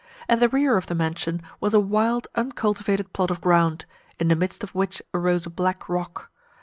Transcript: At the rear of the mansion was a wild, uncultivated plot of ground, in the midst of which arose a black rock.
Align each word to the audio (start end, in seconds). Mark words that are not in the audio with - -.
At 0.27 0.39
the 0.39 0.49
rear 0.49 0.77
of 0.77 0.87
the 0.87 0.95
mansion 0.95 1.43
was 1.59 1.75
a 1.75 1.79
wild, 1.79 2.27
uncultivated 2.33 3.13
plot 3.13 3.29
of 3.29 3.39
ground, 3.39 3.85
in 4.19 4.29
the 4.29 4.35
midst 4.35 4.63
of 4.63 4.71
which 4.73 4.99
arose 5.13 5.45
a 5.45 5.51
black 5.51 5.87
rock. 5.87 6.31